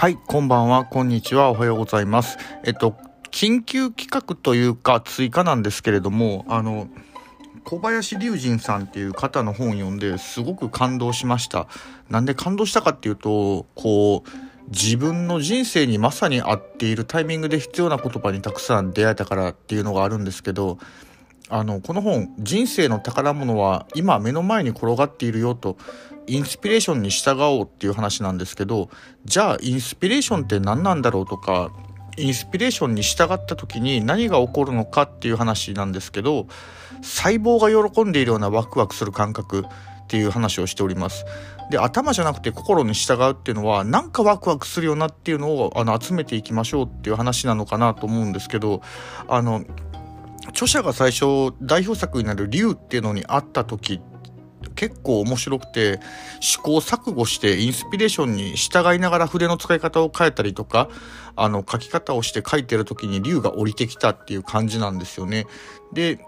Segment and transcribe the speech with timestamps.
[0.00, 2.38] はい、こんばんは、こんにちは、おはようございます。
[2.64, 2.96] えっと、
[3.30, 6.88] 緊急企画というか追加なんですけれども、あの、
[7.64, 11.68] 小林龍神さんっていう方の本を読んですごく感動しました。
[12.08, 20.78] なんで感動したかっていうと、こう、自分の人生にまさに合っているタイミングで必要な言葉にたくさん出会えたからっていうのがあるんですけど、
[21.50, 25.76] あの、この本、人生の宝物は今目の前に転がっているよと、
[26.30, 28.88] インスピレーションに従おうっていう話なんですけど、
[29.24, 31.72] じゃあインスピレーションって何なんだろうとか、
[32.16, 36.46] インスピレーションに従った時に何が起こるのかっていう話なんですけど、
[37.02, 41.24] 細胞が喜んでいるようなワクワクする感覚っていう話をしております。
[41.68, 48.82] で、頭じゃなくて心に従うっていうのは、なんかワクワクするよなっていうのをあの集めていきましょうっていう話なのかなと思うんですけど、
[49.26, 49.64] あの、
[50.50, 54.00] 著者が最初代表作になる「竜」っていうのに会った時
[54.74, 56.00] 結構面白くて
[56.40, 60.88] 試行錯誤してインスピレーションに従いながら筆の使い方を変えたりとか
[61.36, 65.46] あの書き方をして書いてる時に竜が降りてきたっていう感じなんですよね。
[65.92, 66.18] で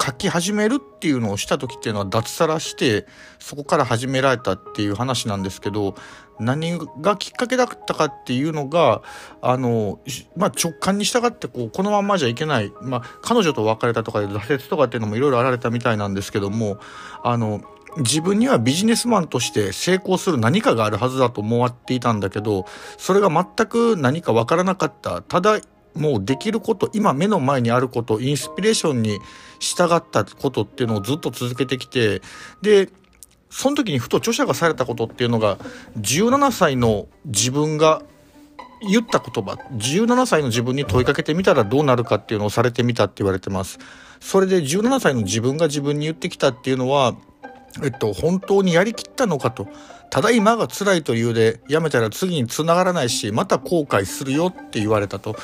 [0.00, 3.06] 書き始めるっていうのをした時っていうのは脱サラして
[3.38, 5.94] そこから始められたっていう話なんですけど
[6.38, 9.02] 何がきっかけだったかっていうのが
[9.40, 10.00] あの、
[10.36, 16.78] まあ、直感に従ってこうこのまんまじゃいけない、まあ、彼女と別れたとかで挫折とかっていうのもいろいろあられたみたいなんですけども
[17.22, 17.62] あの
[17.98, 22.66] 自分にはビジネスマンとして成功する何かがあるはずだと思わっていたんだけど
[22.98, 25.22] それが全く何かわからなかった。
[25.22, 25.60] ただ
[25.96, 29.18] もうできること、今目の前にあること、インスピレーションに
[29.58, 32.22] 従ったことっていうのをずっと続けてきて、
[32.62, 32.90] で、
[33.50, 35.56] その時にふと著者がされたことっていうのが、
[35.98, 38.02] 17歳の自分が
[38.82, 43.78] 言った言葉、17歳の自分に問いかけてみたらどうなるかっていうのをされてみたって言われてます。
[44.20, 47.14] それで17歳の自分が自分に言ってきたっていうのは、
[47.82, 49.68] えっと、本当にやりきったのかと。
[50.10, 55.36] ただ今が辛いというで、やめたら次に繋がらないし、また後悔するよって言われたと。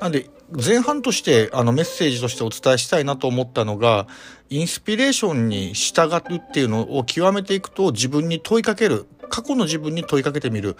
[0.00, 4.06] なんで、前半としてあのメッセージとしてお伝えしたいなと思ったのが、
[4.50, 9.06] インスピレーションに従うっていうのを極めていくと自分に問いかける。
[9.30, 10.76] 過去の自分に問いかけてみる。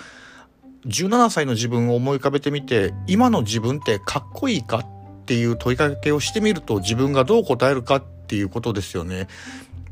[0.87, 4.87] 17歳の自分を思い浮かべてみて、今の自分ってかっこいいかっ
[5.25, 9.29] ていう問いかけをしてみると自分がどう答えるかっていうことですよね。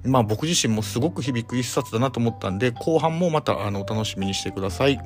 [0.05, 4.99] まあ僕自身もすごく響く一冊だなと思ったんで、後半もまたあのお楽しみにしてください。